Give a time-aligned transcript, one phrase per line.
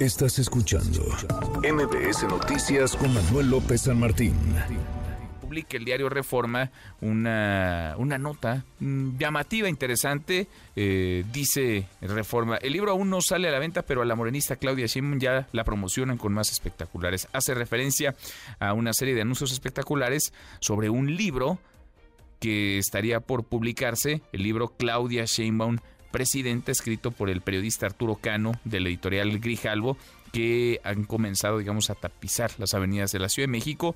[0.00, 1.02] Estás escuchando
[1.62, 4.34] MBS Noticias con Manuel López San Martín.
[5.42, 6.70] Publica el diario Reforma
[7.02, 10.48] una, una nota mm, llamativa, interesante.
[10.74, 14.56] Eh, dice Reforma, el libro aún no sale a la venta, pero a la morenista
[14.56, 17.28] Claudia Sheinbaum ya la promocionan con más espectaculares.
[17.34, 18.14] Hace referencia
[18.58, 21.58] a una serie de anuncios espectaculares sobre un libro
[22.38, 25.76] que estaría por publicarse, el libro Claudia Sheinbaum
[26.10, 29.96] presidente, escrito por el periodista Arturo Cano del editorial Grijalvo,
[30.32, 33.94] que han comenzado, digamos, a tapizar las avenidas de la Ciudad de México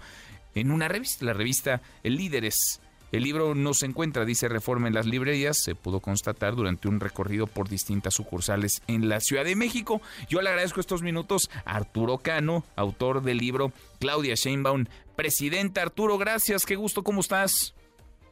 [0.54, 2.80] en una revista, la revista El Líderes.
[3.12, 6.98] El libro no se encuentra, dice Reforma, en las librerías, se pudo constatar durante un
[6.98, 10.02] recorrido por distintas sucursales en la Ciudad de México.
[10.28, 15.82] Yo le agradezco estos minutos a Arturo Cano, autor del libro Claudia Sheinbaum, presidenta.
[15.82, 17.74] Arturo, gracias, qué gusto, ¿cómo estás?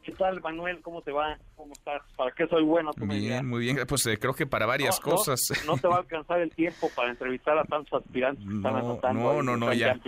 [0.03, 0.81] ¿Qué tal, Manuel?
[0.83, 1.39] ¿Cómo te va?
[1.55, 2.03] ¿Cómo estás?
[2.17, 2.91] ¿Para qué soy bueno?
[2.97, 3.79] Muy bien, muy bien.
[3.87, 5.41] Pues eh, creo que para varias cosas.
[5.67, 9.23] No, te va a alcanzar el tiempo para entrevistar a tantos aspirantes que están anotando.
[9.23, 9.99] No, no, no, ya.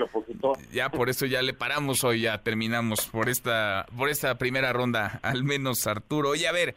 [0.72, 5.20] Ya por eso ya le paramos hoy, ya terminamos por esta, por esta primera ronda,
[5.22, 6.30] al menos Arturo.
[6.30, 6.74] Oye, a ver,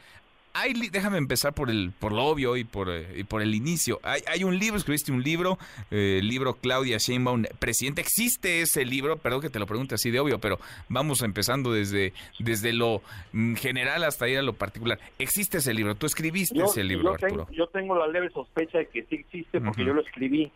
[0.91, 3.99] déjame empezar por el por lo obvio y por, eh, por el inicio.
[4.03, 5.57] Hay, hay, un libro, escribiste un libro,
[5.91, 8.01] eh, el libro Claudia Sheinbaum, presidente.
[8.01, 9.17] ¿Existe ese libro?
[9.17, 13.01] Perdón que te lo pregunte así de obvio, pero vamos empezando desde, desde lo
[13.33, 14.99] mm, general hasta ir a lo particular.
[15.19, 15.95] ¿Existe ese libro?
[15.95, 19.61] ¿Tú escribiste ese libro, yo Tengo, yo tengo la leve sospecha de que sí existe
[19.61, 20.51] porque yo lo escribí.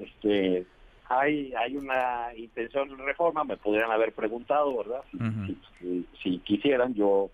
[0.00, 0.66] Este
[1.08, 5.02] hay hay una intención de reforma, me podrían haber preguntado, ¿verdad?
[6.22, 7.30] si quisieran, yo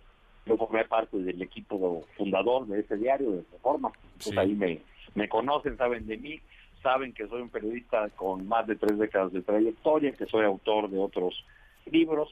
[0.48, 3.92] yo formé parte del equipo fundador de ese diario de Reforma.
[4.22, 4.80] Pues ahí me,
[5.14, 6.40] me conocen, saben de mí,
[6.82, 10.90] saben que soy un periodista con más de tres décadas de trayectoria, que soy autor
[10.90, 11.44] de otros
[11.86, 12.28] libros.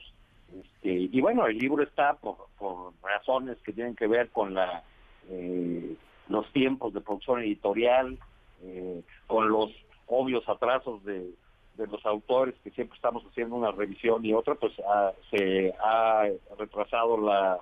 [0.53, 4.83] Este, y bueno, el libro está por, por razones que tienen que ver con la
[5.29, 5.95] eh,
[6.29, 8.17] los tiempos de producción editorial,
[8.63, 9.71] eh, con los
[10.07, 11.31] obvios atrasos de,
[11.77, 16.23] de los autores que siempre estamos haciendo una revisión y otra, pues ah, se ha
[16.57, 17.59] retrasado la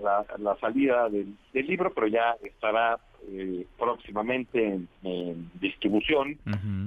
[0.00, 2.98] la, salida del, libro, pero ya estará
[3.28, 6.38] eh, próximamente en, distribución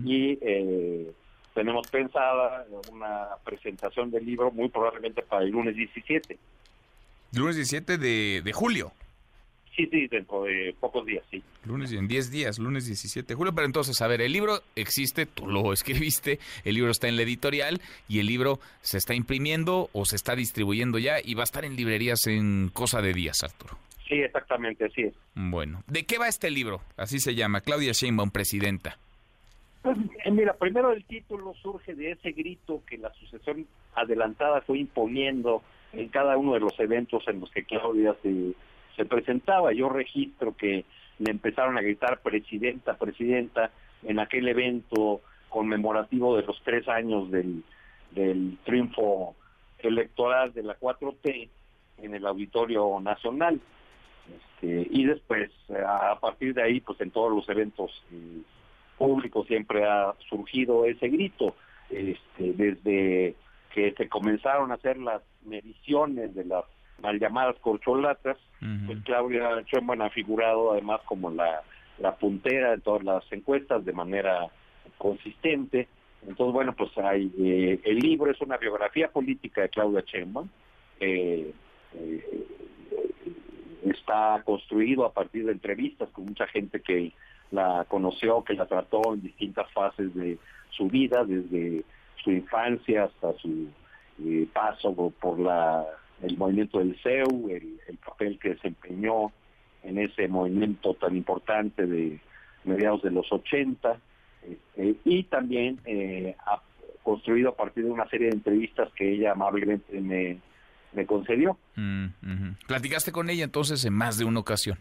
[0.05, 1.11] y eh,
[1.53, 6.37] tenemos pensada una presentación del libro muy probablemente para el lunes 17.
[7.33, 8.91] Lunes 17 de, de julio.
[9.75, 11.43] Sí, sí, dentro de pocos días, sí.
[11.65, 13.53] Lunes, en 10 días, lunes 17 de julio.
[13.53, 17.23] Pero entonces, a ver, el libro existe, tú lo escribiste, el libro está en la
[17.23, 21.43] editorial y el libro se está imprimiendo o se está distribuyendo ya y va a
[21.43, 23.77] estar en librerías en cosa de días, Arturo.
[24.07, 25.15] Sí, exactamente, así es.
[25.33, 26.81] Bueno, ¿de qué va este libro?
[26.95, 28.97] Así se llama, Claudia Sheinbaum, presidenta.
[29.81, 34.79] Pues, eh, mira, primero el título surge de ese grito que la sucesión adelantada fue
[34.79, 38.53] imponiendo en cada uno de los eventos en los que Claudia se
[38.95, 39.73] se presentaba.
[39.73, 40.85] Yo registro que
[41.19, 43.71] le empezaron a gritar presidenta, presidenta
[44.03, 47.63] en aquel evento conmemorativo de los tres años del,
[48.11, 49.35] del triunfo
[49.79, 51.49] electoral de la 4T
[51.99, 53.59] en el Auditorio Nacional.
[54.27, 55.51] Este, y después,
[55.85, 58.41] a partir de ahí, pues en todos los eventos eh,
[58.97, 61.55] públicos siempre ha surgido ese grito.
[61.89, 63.35] Este, desde
[63.73, 66.65] que se comenzaron a hacer las mediciones de las
[67.01, 68.37] mal llamadas corcholatas,
[68.87, 71.61] pues Claudia Sheinbaum ha figurado además como la,
[71.99, 74.47] la puntera de todas las encuestas de manera
[74.97, 75.87] consistente.
[76.27, 80.47] Entonces, bueno, pues hay, eh, el libro es una biografía política de Claudia Sheinbaum.
[80.99, 81.53] Eh,
[81.93, 82.45] eh,
[83.83, 87.11] está construido a partir de entrevistas con mucha gente que
[87.51, 90.39] la conoció, que la trató en distintas fases de
[90.71, 91.83] su vida, desde
[92.23, 93.67] su infancia hasta su
[94.53, 95.85] paso por la
[96.21, 99.31] el movimiento del CEU, el, papel que desempeñó
[99.83, 102.19] en ese movimiento tan importante de
[102.63, 103.97] mediados de los 80,
[104.43, 106.61] este, y también eh, ha
[107.03, 110.39] construido a partir de una serie de entrevistas que ella amablemente me,
[110.93, 111.57] me concedió.
[111.75, 112.07] Mm,
[112.67, 114.77] ¿Platicaste con ella entonces en más de una ocasión?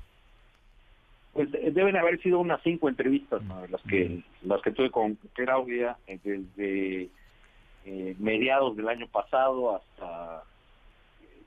[1.32, 5.96] Pues eh, deben haber sido unas cinco entrevistas, las que las que tuve con Claudia
[6.06, 7.08] eh, desde
[8.18, 9.93] mediados del año pasado hasta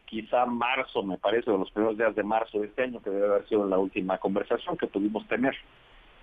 [0.07, 3.27] quizá marzo, me parece, de los primeros días de marzo de este año, que debe
[3.27, 5.55] haber sido la última conversación que pudimos tener.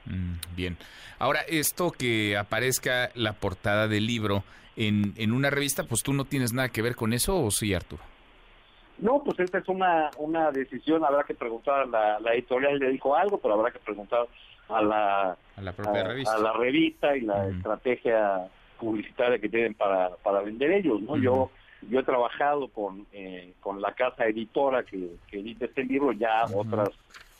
[0.07, 0.77] Mm, bien.
[1.19, 4.43] Ahora, esto que aparezca la portada del libro
[4.77, 7.75] en, en una revista, pues tú no tienes nada que ver con eso, ¿o sí,
[7.75, 8.03] Arturo?
[8.99, 12.91] No, pues esta es una, una decisión, habrá que preguntar a la, la editorial, le
[12.91, 14.27] dijo algo, pero habrá que preguntar
[14.69, 16.35] a la, a la propia revista.
[16.35, 18.49] A la revista y la estrategia
[18.79, 21.17] publicitaria que tienen para, para vender ellos, ¿no?
[21.17, 21.51] Yo
[21.89, 26.91] yo he trabajado con, eh, con la casa editora que, edita este libro, ya otras,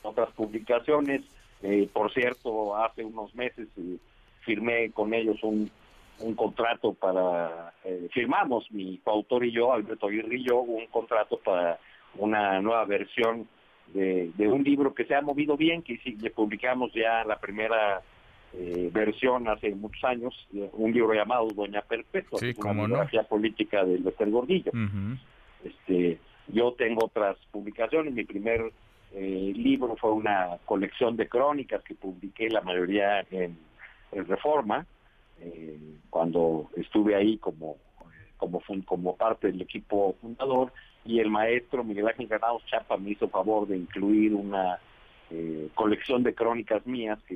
[0.03, 1.21] otras publicaciones,
[1.63, 3.97] Eh, por cierto, hace unos meses eh,
[4.41, 5.71] firmé con ellos un,
[6.19, 11.39] un contrato para, eh, firmamos mi coautor y yo, Alberto Aguirre y yo, un contrato
[11.43, 11.79] para
[12.17, 13.47] una nueva versión
[13.93, 18.01] de, de un libro que se ha movido bien, que, que publicamos ya la primera
[18.53, 20.33] eh, versión hace muchos años,
[20.73, 22.85] un libro llamado Doña Perpetua, Sí, una no.
[22.87, 24.71] biografía política de Lester Gordillo.
[25.63, 28.13] Este, yo tengo otras publicaciones.
[28.13, 28.71] Mi primer
[29.13, 33.57] eh, libro fue una colección de crónicas que publiqué la mayoría en,
[34.11, 34.85] en Reforma,
[35.41, 35.77] eh,
[36.09, 37.77] cuando estuve ahí como
[38.37, 40.71] como fun- como parte del equipo fundador
[41.05, 44.77] y el maestro Miguel Ángel Granados Chapa me hizo favor de incluir una
[45.31, 47.35] eh, colección de crónicas mías que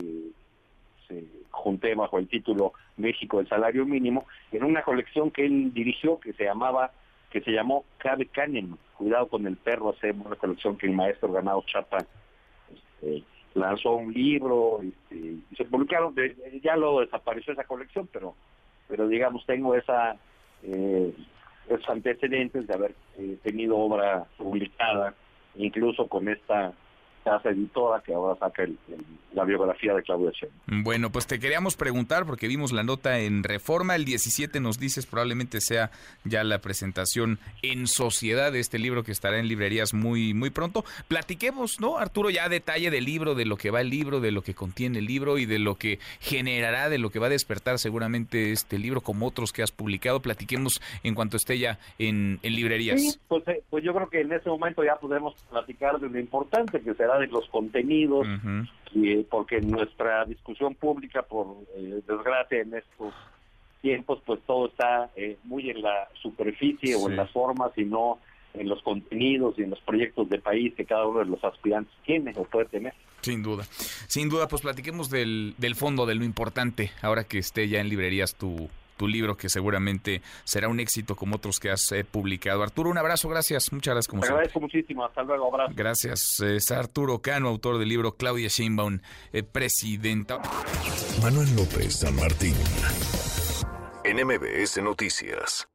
[1.09, 6.19] se junté bajo el título México del salario mínimo en una colección que él dirigió
[6.19, 6.91] que se llamaba
[7.31, 11.31] que se llamó Cabe Canem, cuidado con el perro, hacemos una colección que el maestro
[11.31, 11.99] Ganado Chapa
[12.73, 13.23] este,
[13.53, 15.15] lanzó un libro este,
[15.51, 18.35] y se publicaron, de- ya luego desapareció esa colección, pero
[18.87, 20.15] pero digamos tengo esa
[20.63, 21.13] eh,
[21.69, 25.13] esos antecedentes de haber eh, tenido obra publicada,
[25.55, 26.73] incluso con esta
[27.23, 30.83] casa editora que ahora saca el- el- la biografía de Claudia Sheinbaum.
[30.83, 35.05] Bueno, pues te queríamos preguntar porque vimos la nota en Reforma, el 17 nos dices
[35.05, 35.91] probablemente sea
[36.23, 40.83] ya la presentación en sociedad de este libro que estará en librerías muy muy pronto.
[41.07, 41.97] Platiquemos, ¿no?
[41.99, 44.99] Arturo, ya detalle del libro, de lo que va el libro, de lo que contiene
[44.99, 48.79] el libro y de lo que generará, de lo que va a despertar seguramente este
[48.79, 50.21] libro como otros que has publicado.
[50.21, 53.01] Platiquemos en cuanto esté ya en, en librerías.
[53.01, 56.19] Sí, pues, eh, pues yo creo que en ese momento ya podemos platicar de lo
[56.19, 58.67] importante que de los contenidos, Ujú.
[58.99, 63.13] y, eh, porque nuestra discusión pública, por eh, desgracia en estos
[63.81, 68.19] tiempos, pues todo está eh, muy en la superficie o en las formas y no
[68.53, 71.93] en los contenidos y en los proyectos de país que cada uno de los aspirantes
[72.05, 72.93] tiene o puede tener.
[73.21, 73.63] Sin duda.
[74.07, 77.89] Sin duda, pues platiquemos del, del fondo, de lo importante, ahora que esté ya en
[77.89, 82.61] librerías tu, tu libro, que seguramente será un éxito como otros que has eh, publicado.
[82.61, 83.71] Arturo, un abrazo, gracias.
[83.71, 84.41] Muchas gracias como Te siempre.
[84.41, 85.05] agradezco muchísimo.
[85.05, 85.47] Hasta luego.
[85.47, 85.73] Abrazo.
[85.73, 86.39] Gracias.
[86.41, 88.99] Es Arturo Cano, autor del libro Claudia Sheinbaum,
[89.31, 90.39] eh, presidenta.
[91.23, 92.53] Manuel López San Martín.
[94.03, 95.67] En MBS Noticias.